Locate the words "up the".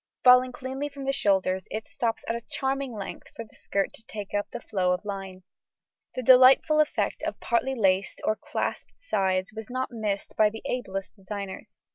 4.33-4.59